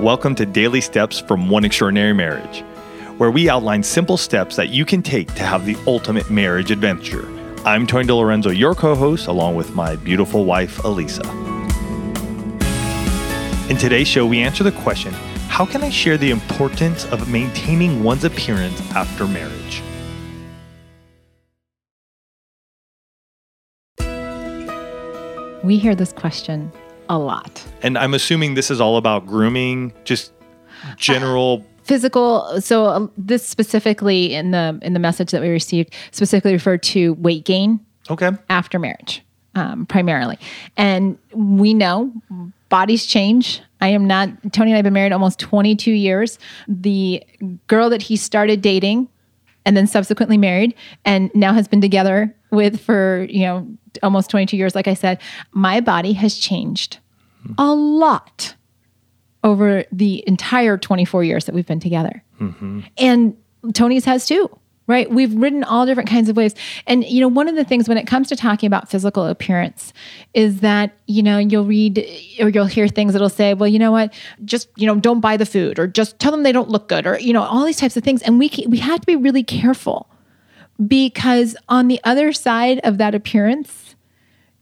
Welcome 0.00 0.34
to 0.36 0.46
Daily 0.46 0.80
Steps 0.80 1.20
from 1.20 1.50
One 1.50 1.62
Extraordinary 1.62 2.14
Marriage, 2.14 2.60
where 3.18 3.30
we 3.30 3.50
outline 3.50 3.82
simple 3.82 4.16
steps 4.16 4.56
that 4.56 4.70
you 4.70 4.86
can 4.86 5.02
take 5.02 5.34
to 5.34 5.42
have 5.42 5.66
the 5.66 5.76
ultimate 5.86 6.30
marriage 6.30 6.70
adventure. 6.70 7.28
I'm 7.66 7.86
Tony 7.86 8.08
DiLorenzo, 8.08 8.56
your 8.56 8.74
co 8.74 8.94
host, 8.94 9.26
along 9.26 9.56
with 9.56 9.74
my 9.74 9.96
beautiful 9.96 10.46
wife, 10.46 10.78
Alisa. 10.78 11.26
In 13.68 13.76
today's 13.76 14.08
show, 14.08 14.24
we 14.24 14.40
answer 14.40 14.64
the 14.64 14.72
question 14.72 15.12
How 15.48 15.66
can 15.66 15.82
I 15.82 15.90
share 15.90 16.16
the 16.16 16.30
importance 16.30 17.04
of 17.12 17.28
maintaining 17.28 18.02
one's 18.02 18.24
appearance 18.24 18.80
after 18.92 19.26
marriage? 19.26 19.82
We 25.62 25.76
hear 25.76 25.94
this 25.94 26.14
question 26.14 26.72
a 27.10 27.18
lot. 27.18 27.62
And 27.82 27.98
I'm 27.98 28.14
assuming 28.14 28.54
this 28.54 28.70
is 28.70 28.80
all 28.80 28.96
about 28.96 29.26
grooming, 29.26 29.92
just 30.04 30.32
general. 30.96 31.66
Physical. 31.82 32.60
So 32.62 32.84
uh, 32.86 33.06
this 33.18 33.44
specifically 33.44 34.32
in 34.32 34.52
the 34.52 34.78
in 34.80 34.94
the 34.94 35.00
message 35.00 35.32
that 35.32 35.42
we 35.42 35.48
received 35.48 35.92
specifically 36.12 36.52
referred 36.52 36.82
to 36.84 37.14
weight 37.14 37.44
gain 37.44 37.80
Okay. 38.08 38.30
after 38.48 38.78
marriage, 38.78 39.22
um, 39.56 39.86
primarily. 39.86 40.38
And 40.76 41.18
we 41.34 41.74
know 41.74 42.12
bodies 42.68 43.04
change. 43.06 43.60
I 43.80 43.88
am 43.88 44.06
not. 44.06 44.28
Tony 44.52 44.70
and 44.70 44.74
I 44.74 44.78
have 44.78 44.84
been 44.84 44.92
married 44.92 45.12
almost 45.12 45.40
22 45.40 45.90
years. 45.90 46.38
The 46.68 47.24
girl 47.66 47.90
that 47.90 48.02
he 48.02 48.16
started 48.16 48.62
dating 48.62 49.08
and 49.66 49.76
then 49.76 49.86
subsequently 49.88 50.38
married 50.38 50.74
and 51.04 51.30
now 51.34 51.52
has 51.52 51.66
been 51.66 51.80
together 51.80 52.34
with 52.50 52.80
for 52.80 53.26
you 53.28 53.42
know 53.42 53.66
almost 54.02 54.30
22 54.30 54.56
years 54.56 54.74
like 54.74 54.88
i 54.88 54.94
said 54.94 55.20
my 55.52 55.80
body 55.80 56.12
has 56.12 56.36
changed 56.36 56.98
a 57.58 57.74
lot 57.74 58.54
over 59.42 59.84
the 59.90 60.22
entire 60.26 60.76
24 60.76 61.24
years 61.24 61.46
that 61.46 61.54
we've 61.54 61.66
been 61.66 61.80
together. 61.80 62.22
Mm-hmm. 62.40 62.80
And 62.98 63.36
tony's 63.74 64.04
has 64.04 64.26
too 64.26 64.48
right? 64.86 65.08
We've 65.08 65.32
ridden 65.32 65.62
all 65.62 65.86
different 65.86 66.08
kinds 66.08 66.28
of 66.28 66.36
waves. 66.36 66.56
And 66.84 67.04
you 67.04 67.20
know 67.20 67.28
one 67.28 67.46
of 67.46 67.54
the 67.54 67.62
things 67.62 67.88
when 67.88 67.96
it 67.96 68.08
comes 68.08 68.26
to 68.28 68.34
talking 68.34 68.66
about 68.66 68.90
physical 68.90 69.24
appearance 69.24 69.92
is 70.34 70.60
that 70.60 70.96
you 71.06 71.22
know 71.22 71.38
you'll 71.38 71.64
read 71.64 71.98
or 72.40 72.48
you'll 72.48 72.66
hear 72.66 72.88
things 72.88 73.12
that'll 73.12 73.28
say 73.28 73.54
well 73.54 73.68
you 73.68 73.78
know 73.78 73.92
what? 73.92 74.12
Just 74.44 74.68
you 74.76 74.86
know 74.86 74.96
don't 74.96 75.20
buy 75.20 75.36
the 75.36 75.46
food 75.46 75.78
or 75.78 75.86
just 75.86 76.18
tell 76.18 76.32
them 76.32 76.42
they 76.42 76.50
don't 76.50 76.70
look 76.70 76.88
good 76.88 77.06
or 77.06 77.20
you 77.20 77.32
know 77.32 77.42
all 77.42 77.64
these 77.64 77.76
types 77.76 77.96
of 77.96 78.02
things. 78.02 78.20
And 78.22 78.40
we 78.40 78.50
we 78.66 78.78
have 78.78 79.00
to 79.00 79.06
be 79.06 79.14
really 79.14 79.44
careful 79.44 80.09
because 80.86 81.56
on 81.68 81.88
the 81.88 82.00
other 82.04 82.32
side 82.32 82.80
of 82.84 82.98
that 82.98 83.14
appearance 83.14 83.94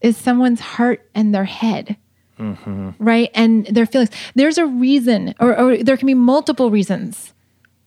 is 0.00 0.16
someone's 0.16 0.60
heart 0.60 1.08
and 1.14 1.34
their 1.34 1.44
head 1.44 1.96
mm-hmm. 2.42 2.90
right? 2.98 3.30
And 3.34 3.66
their 3.66 3.86
feelings. 3.86 4.10
There's 4.34 4.58
a 4.58 4.66
reason 4.66 5.34
or, 5.40 5.58
or 5.58 5.76
there 5.78 5.96
can 5.96 6.06
be 6.06 6.14
multiple 6.14 6.70
reasons 6.70 7.32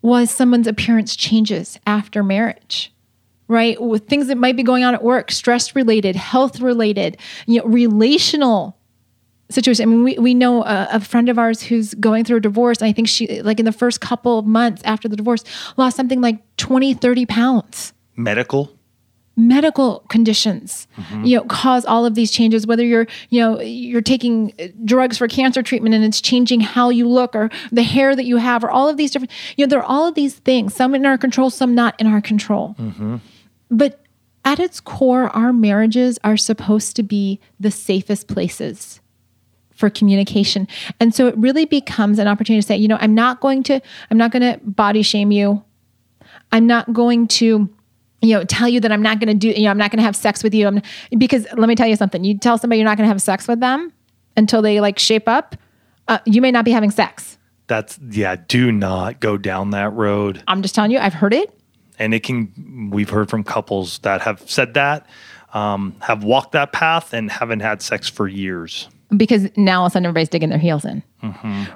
why 0.02 0.26
someone's 0.26 0.68
appearance 0.68 1.16
changes 1.16 1.80
after 1.86 2.24
marriage 2.24 2.92
right? 3.48 3.80
With 3.80 4.08
things 4.08 4.26
that 4.26 4.40
might 4.40 4.56
be 4.56 4.64
going 4.64 4.84
on 4.84 4.96
at 4.96 5.04
work 5.04 5.32
stress 5.32 5.76
related 5.76 6.16
health 6.16 6.62
related 6.62 7.18
you 7.46 7.60
know 7.60 7.66
relational 7.68 8.78
situation. 9.52 9.84
I 9.84 9.86
mean 9.86 10.04
we, 10.04 10.18
we 10.18 10.34
know 10.34 10.64
a, 10.64 10.88
a 10.94 11.00
friend 11.00 11.30
of 11.30 11.38
ours 11.38 11.62
who's 11.62 11.94
going 11.96 12.24
through 12.24 12.38
a 12.38 12.42
divorce 12.42 12.82
and 12.82 12.88
i 12.90 12.92
think 12.92 13.08
she 13.08 13.42
like 13.44 13.60
in 13.60 13.66
the 13.66 13.72
first 13.72 14.02
couple 14.02 14.40
of 14.40 14.46
months 14.46 14.82
after 14.84 15.08
the 15.08 15.16
divorce 15.16 15.44
lost 15.78 15.96
something 15.96 16.22
like 16.22 16.40
20 16.58 16.96
30 16.96 17.26
pounds 17.28 17.94
Medical. 18.16 18.72
medical 19.38 20.00
conditions 20.08 20.88
you 21.22 21.36
know 21.36 21.44
cause 21.44 21.84
all 21.86 22.06
of 22.06 22.16
these 22.16 22.32
changes 22.32 22.66
whether 22.66 22.86
you're 22.86 23.06
you 23.30 23.42
know 23.42 23.60
you're 23.60 24.02
taking 24.02 24.54
uh, 24.60 24.68
drugs 24.86 25.18
for 25.18 25.28
cancer 25.28 25.62
treatment 25.62 25.94
and 25.94 26.06
it's 26.06 26.22
changing 26.22 26.62
how 26.62 26.90
you 26.90 27.06
look 27.06 27.36
or 27.36 27.50
the 27.70 27.84
hair 27.84 28.16
that 28.16 28.24
you 28.24 28.38
have 28.38 28.64
or 28.64 28.70
all 28.72 28.88
of 28.88 28.96
these 28.96 29.12
different 29.12 29.30
you 29.58 29.66
know 29.66 29.70
there 29.70 29.80
are 29.80 29.84
all 29.86 30.08
of 30.08 30.16
these 30.16 30.36
things 30.36 30.74
some 30.74 30.96
in 30.96 31.06
our 31.06 31.18
control 31.18 31.50
some 31.50 31.76
not 31.76 32.00
in 32.00 32.08
our 32.08 32.22
control. 32.22 32.76
But 33.70 34.00
at 34.46 34.60
its 34.60 34.80
core 34.80 35.28
our 35.36 35.52
marriages 35.52 36.18
are 36.24 36.38
supposed 36.38 36.96
to 36.96 37.04
be 37.04 37.42
the 37.60 37.72
safest 37.72 38.28
places 38.30 39.02
for 39.72 39.90
communication. 39.90 40.66
And 41.02 41.14
so 41.14 41.28
it 41.28 41.36
really 41.38 41.66
becomes 41.66 42.20
an 42.20 42.30
opportunity 42.30 42.62
to 42.62 42.68
say 42.68 42.78
you 42.78 42.88
know 42.88 42.98
i'm 43.02 43.14
not 43.16 43.42
going 43.42 43.64
to 43.64 43.82
i'm 44.10 44.18
not 44.18 44.32
going 44.32 44.44
to 44.54 44.60
body 44.64 45.02
shame 45.02 45.34
you. 45.34 45.62
I'm 46.54 46.68
not 46.68 46.94
going 46.94 47.28
to 47.40 47.70
you 48.22 48.34
know 48.34 48.44
tell 48.44 48.68
you 48.68 48.80
that 48.80 48.92
i'm 48.92 49.02
not 49.02 49.20
going 49.20 49.28
to 49.28 49.34
do 49.34 49.50
you 49.50 49.66
know 49.66 49.72
i'm 49.72 49.78
not 49.78 49.92
going 49.92 49.98
to 49.98 50.04
have 50.04 50.16
sex 50.16 50.44
with 50.44 50.54
you 50.54 50.68
I'm, 50.68 50.82
because 51.18 51.46
let 51.58 51.68
me 51.68 51.76
tell 51.76 51.88
you 51.88 51.96
something 51.96 52.24
you 52.24 52.38
tell 52.38 52.58
somebody 52.58 52.80
you're 52.80 52.86
not 52.86 52.98
going 52.98 53.08
to 53.08 53.12
have 53.12 53.22
sex 53.22 53.48
with 53.48 53.60
them 53.60 53.94
until 54.38 54.62
they 54.62 54.80
like 54.80 55.00
shape 55.00 55.28
up 55.28 55.56
uh, 56.08 56.20
you 56.26 56.42
may 56.42 56.52
not 56.52 56.66
be 56.66 56.72
having 56.72 56.92
sex 56.92 57.38
That's, 57.68 57.98
yeah, 58.12 58.36
do 58.48 58.72
not 58.72 59.20
go 59.20 59.38
down 59.38 59.72
that 59.72 59.94
road. 59.94 60.42
i'm 60.48 60.62
just 60.62 60.76
telling 60.76 60.92
you 60.92 61.00
i've 61.00 61.14
heard 61.14 61.34
it 61.34 61.58
and 62.00 62.14
it 62.14 62.24
can 62.24 62.90
we've 62.92 63.10
heard 63.10 63.30
from 63.30 63.44
couples 63.44 64.00
that 64.00 64.22
have 64.22 64.50
said 64.50 64.74
that 64.74 65.06
um, 65.54 65.96
have 66.02 66.24
walked 66.24 66.52
that 66.52 66.74
path 66.74 67.14
and 67.14 67.32
haven't 67.32 67.62
had 67.62 67.82
sex 67.82 68.10
for 68.10 68.28
years 68.28 68.90
because 69.16 69.48
now 69.56 69.82
all 69.82 69.86
of 69.86 69.92
a 69.92 69.94
sudden 69.94 70.06
everybody's 70.06 70.30
digging 70.30 70.50
their 70.50 70.60
heels 70.60 70.84
in. 70.84 71.04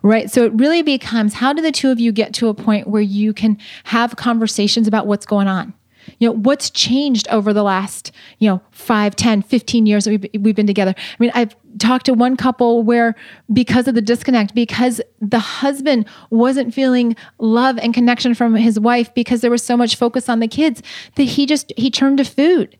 Right. 0.03 0.29
So 0.29 0.43
it 0.43 0.53
really 0.53 0.81
becomes 0.81 1.33
how 1.33 1.53
do 1.53 1.61
the 1.61 1.71
two 1.71 1.89
of 1.89 1.99
you 1.99 2.11
get 2.11 2.33
to 2.35 2.49
a 2.49 2.53
point 2.53 2.87
where 2.87 3.01
you 3.01 3.33
can 3.33 3.57
have 3.85 4.15
conversations 4.15 4.87
about 4.87 5.07
what's 5.07 5.25
going 5.25 5.47
on? 5.47 5.73
You 6.19 6.29
know, 6.29 6.33
what's 6.33 6.69
changed 6.69 7.27
over 7.29 7.53
the 7.53 7.63
last, 7.63 8.11
you 8.39 8.49
know, 8.49 8.61
5, 8.71 9.15
10, 9.15 9.41
15 9.43 9.85
years 9.85 10.05
that 10.05 10.11
we've, 10.11 10.43
we've 10.43 10.55
been 10.55 10.67
together. 10.67 10.95
I 10.97 11.15
mean, 11.19 11.31
I've 11.35 11.55
talked 11.77 12.05
to 12.07 12.13
one 12.13 12.35
couple 12.35 12.83
where 12.83 13.15
because 13.53 13.87
of 13.87 13.95
the 13.95 14.01
disconnect, 14.01 14.55
because 14.55 15.01
the 15.21 15.39
husband 15.39 16.05
wasn't 16.29 16.73
feeling 16.73 17.15
love 17.37 17.77
and 17.77 17.93
connection 17.93 18.33
from 18.33 18.55
his 18.55 18.79
wife 18.79 19.13
because 19.13 19.41
there 19.41 19.51
was 19.51 19.63
so 19.63 19.77
much 19.77 19.95
focus 19.95 20.29
on 20.29 20.39
the 20.39 20.47
kids 20.47 20.81
that 21.15 21.23
he 21.23 21.45
just, 21.45 21.71
he 21.77 21.91
turned 21.91 22.17
to 22.17 22.23
food 22.23 22.77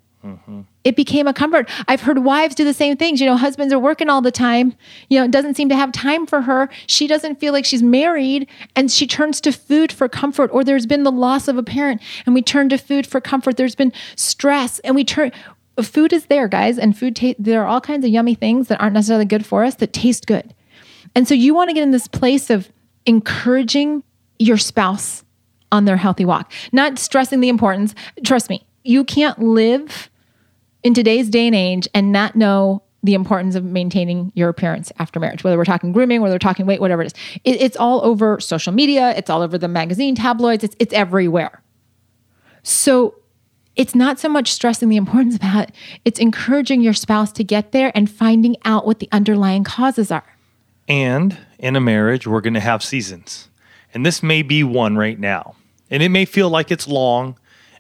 it 0.84 0.96
became 0.96 1.28
a 1.28 1.34
comfort. 1.34 1.70
I've 1.88 2.02
heard 2.02 2.20
wives 2.20 2.56
do 2.56 2.66
the 2.66 2.74
same 2.74 2.98
things. 2.98 3.22
You 3.22 3.28
know, 3.28 3.38
husbands 3.38 3.74
are 3.74 3.80
working 3.80 4.10
all 4.10 4.22
the 4.22 4.32
time. 4.32 4.76
You 5.10 5.20
know, 5.20 5.26
it 5.26 5.32
doesn't 5.32 5.56
seem 5.56 5.70
to 5.70 5.76
have 5.76 5.92
time 5.92 6.26
for 6.26 6.42
her. 6.42 6.70
She 6.88 7.08
doesn't 7.08 7.40
feel 7.40 7.54
like 7.54 7.66
she's 7.66 7.84
married 7.84 8.48
and 8.76 8.92
she 8.92 9.08
turns 9.08 9.40
to 9.42 9.52
food 9.52 9.92
for 9.92 10.10
comfort. 10.10 10.50
Or 10.54 10.64
there's 10.64 10.86
been 10.86 11.04
the 11.04 11.12
loss 11.12 11.48
of 11.48 11.58
a 11.58 11.64
parent 11.64 12.02
and 12.26 12.36
we 12.36 12.42
turn 12.42 12.70
to 12.70 12.78
food 12.78 13.08
for 13.08 13.22
comfort. 13.22 13.58
There's 13.58 13.76
been 13.76 13.94
stress 14.16 14.80
and 14.80 14.96
we 14.96 15.06
turn 15.06 15.32
food 15.82 16.12
is 16.12 16.26
there, 16.26 16.48
guys, 16.50 16.78
and 16.78 16.98
food 16.98 17.16
ta- 17.16 17.36
there 17.40 17.62
are 17.64 17.68
all 17.68 17.80
kinds 17.80 18.04
of 18.04 18.12
yummy 18.12 18.36
things 18.36 18.68
that 18.68 18.82
aren't 18.82 18.94
necessarily 18.94 19.26
good 19.26 19.46
for 19.46 19.64
us 19.64 19.76
that 19.76 19.94
taste 19.94 20.28
good. 20.28 20.54
And 21.16 21.28
so 21.28 21.34
you 21.34 21.54
want 21.54 21.70
to 21.70 21.74
get 21.74 21.84
in 21.84 21.92
this 21.92 22.08
place 22.08 22.50
of 22.50 22.70
encouraging 23.06 24.04
your 24.38 24.58
spouse 24.58 25.24
on 25.72 25.86
their 25.86 25.98
healthy 25.98 26.26
walk, 26.26 26.52
not 26.72 27.00
stressing 27.00 27.40
the 27.40 27.50
importance. 27.50 27.96
Trust 28.24 28.50
me, 28.50 28.66
you 28.90 29.04
can't 29.04 29.38
live 29.40 30.10
in 30.82 30.96
today's 30.96 31.30
day 31.30 31.46
and 31.46 31.56
age 31.56 31.88
and 31.94 32.12
not 32.12 32.36
know 32.36 32.82
the 33.04 33.14
importance 33.14 33.54
of 33.56 33.64
maintaining 33.64 34.32
your 34.34 34.50
appearance 34.50 34.92
after 34.98 35.20
marriage, 35.20 35.44
whether 35.44 35.58
we're 35.58 35.64
talking 35.64 35.92
grooming, 35.92 36.22
whether 36.22 36.34
we're 36.34 36.40
talking 36.40 36.66
weight, 36.66 36.82
whatever 36.82 37.04
it 37.04 37.06
is. 37.06 37.14
It, 37.44 37.62
it's 37.62 37.78
all 37.78 38.04
over 38.04 38.40
social 38.40 38.74
media, 38.74 39.14
it's 39.16 39.30
all 39.30 39.42
over 39.42 39.58
the 39.58 39.68
magazine 39.68 40.16
tabloids, 40.16 40.64
it's, 40.64 40.76
it's 40.80 40.94
everywhere. 40.94 41.62
So 42.64 43.16
it's 43.76 43.94
not 43.94 44.20
so 44.20 44.28
much 44.28 44.52
stressing 44.52 44.90
the 44.90 44.98
importance 44.98 45.36
of 45.36 45.42
that, 45.42 45.72
it's 46.04 46.20
encouraging 46.20 46.82
your 46.82 46.94
spouse 46.94 47.32
to 47.34 47.44
get 47.44 47.72
there 47.72 47.92
and 47.96 48.10
finding 48.10 48.58
out 48.66 48.86
what 48.86 49.00
the 49.00 49.08
underlying 49.12 49.64
causes 49.64 50.12
are. 50.12 50.36
and 50.88 51.38
in 51.60 51.76
a 51.76 51.80
marriage 51.80 52.26
we're 52.26 52.42
going 52.42 52.54
to 52.56 52.60
have 52.60 52.84
seasons 52.84 53.50
and 53.94 54.06
this 54.06 54.24
may 54.24 54.42
be 54.42 54.64
one 54.64 54.98
right 54.98 55.20
now 55.20 55.56
and 55.92 56.02
it 56.02 56.10
may 56.10 56.26
feel 56.26 56.50
like 56.50 56.72
it's 56.72 56.88
long 56.88 57.38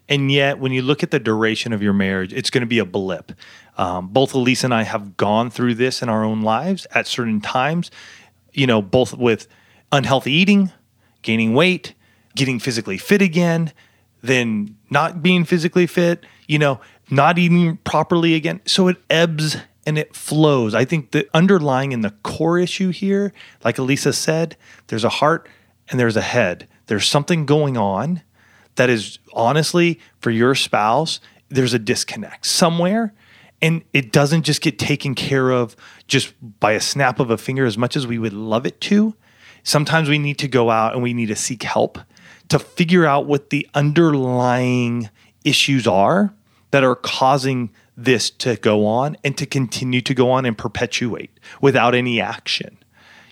and 0.09 0.29
yet 0.31 0.59
when 0.59 0.73
you 0.73 0.81
look 0.81 1.03
at 1.03 1.11
the 1.11 1.19
duration 1.19 1.71
of 1.71 1.81
your 1.81 1.93
marriage 1.93 2.33
it's 2.33 2.49
going 2.49 2.61
to 2.61 2.67
be 2.67 2.79
a 2.79 2.85
blip. 2.85 3.31
Um, 3.77 4.09
both 4.09 4.33
elise 4.33 4.65
and 4.65 4.73
i 4.73 4.83
have 4.83 5.15
gone 5.15 5.49
through 5.49 5.75
this 5.75 6.01
in 6.01 6.09
our 6.09 6.25
own 6.25 6.41
lives 6.41 6.85
at 6.91 7.07
certain 7.07 7.39
times 7.39 7.89
you 8.51 8.67
know 8.67 8.81
both 8.81 9.13
with 9.13 9.47
unhealthy 9.91 10.33
eating 10.33 10.71
gaining 11.21 11.53
weight 11.53 11.93
getting 12.35 12.59
physically 12.59 12.97
fit 12.97 13.21
again 13.21 13.71
then 14.21 14.75
not 14.89 15.23
being 15.23 15.45
physically 15.45 15.87
fit 15.87 16.25
you 16.47 16.59
know 16.59 16.81
not 17.09 17.37
eating 17.37 17.77
properly 17.77 18.35
again. 18.35 18.61
So 18.65 18.87
it 18.87 18.97
ebbs 19.09 19.57
and 19.85 19.97
it 19.97 20.15
flows. 20.15 20.75
I 20.75 20.85
think 20.85 21.11
the 21.11 21.27
underlying 21.33 21.91
in 21.91 22.01
the 22.01 22.11
core 22.23 22.59
issue 22.59 22.89
here 22.89 23.33
like 23.63 23.77
alisa 23.77 24.13
said 24.13 24.57
there's 24.87 25.03
a 25.03 25.09
heart 25.09 25.47
and 25.89 25.99
there's 25.99 26.17
a 26.17 26.21
head. 26.21 26.67
There's 26.87 27.07
something 27.07 27.45
going 27.45 27.77
on 27.77 28.21
that 28.75 28.89
is 28.89 29.19
honestly 29.33 29.99
for 30.19 30.31
your 30.31 30.55
spouse 30.55 31.19
there's 31.49 31.73
a 31.73 31.79
disconnect 31.79 32.45
somewhere 32.45 33.13
and 33.61 33.83
it 33.93 34.11
doesn't 34.11 34.43
just 34.43 34.61
get 34.61 34.79
taken 34.79 35.15
care 35.15 35.51
of 35.51 35.75
just 36.07 36.33
by 36.59 36.73
a 36.73 36.79
snap 36.79 37.19
of 37.19 37.29
a 37.29 37.37
finger 37.37 37.65
as 37.65 37.77
much 37.77 37.95
as 37.95 38.07
we 38.07 38.17
would 38.17 38.33
love 38.33 38.65
it 38.65 38.79
to. 38.81 39.15
Sometimes 39.63 40.07
we 40.07 40.17
need 40.17 40.37
to 40.39 40.47
go 40.47 40.69
out 40.69 40.93
and 40.93 41.03
we 41.03 41.13
need 41.13 41.27
to 41.27 41.35
seek 41.35 41.63
help 41.63 41.99
to 42.47 42.57
figure 42.57 43.05
out 43.05 43.25
what 43.25 43.49
the 43.49 43.67
underlying 43.73 45.09
issues 45.43 45.87
are 45.87 46.33
that 46.71 46.83
are 46.83 46.95
causing 46.95 47.69
this 47.97 48.29
to 48.29 48.55
go 48.55 48.85
on 48.85 49.17
and 49.23 49.37
to 49.37 49.45
continue 49.45 50.01
to 50.01 50.13
go 50.13 50.31
on 50.31 50.45
and 50.45 50.57
perpetuate 50.57 51.31
without 51.61 51.93
any 51.93 52.21
action 52.21 52.77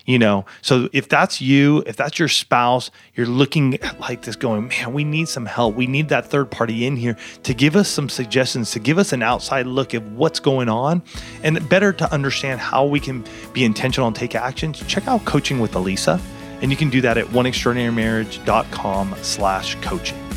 you 0.08 0.18
know? 0.18 0.46
So 0.62 0.88
if 0.94 1.06
that's 1.08 1.40
you 1.40 1.84
if 1.86 1.94
that's 1.94 2.18
your 2.18 2.28
spouse 2.28 2.90
you're 3.14 3.26
looking 3.26 3.74
at 3.74 4.00
like 4.00 4.22
this 4.22 4.36
going 4.36 4.68
man 4.68 4.92
we 4.94 5.04
need 5.04 5.28
some 5.28 5.44
help. 5.44 5.74
We 5.76 5.86
need 5.86 6.08
that 6.08 6.26
third 6.26 6.50
party 6.50 6.86
in 6.86 6.96
here 6.96 7.16
to 7.42 7.54
give 7.54 7.76
us 7.76 7.88
some 7.88 8.08
suggestions 8.08 8.70
to 8.72 8.78
give 8.78 8.96
us 8.98 9.12
an 9.12 9.22
outside 9.22 9.66
look 9.66 9.94
at 9.94 10.02
what's 10.02 10.40
going 10.40 10.70
on 10.70 11.02
and 11.42 11.68
better 11.68 11.92
to 11.92 12.10
understand 12.12 12.58
how 12.58 12.86
we 12.86 12.98
can 12.98 13.22
be 13.52 13.64
intentional 13.64 14.06
and 14.06 14.16
take 14.16 14.34
actions 14.34 14.82
check 14.86 15.06
out 15.06 15.22
coaching 15.26 15.60
with 15.60 15.72
alisa 15.72 16.18
and 16.62 16.70
you 16.70 16.76
can 16.76 16.88
do 16.88 17.02
that 17.02 17.18
at 17.18 17.26
oneextraordinarymarriage.com 17.26 19.14
slash 19.20 19.74
coaching 19.82 20.27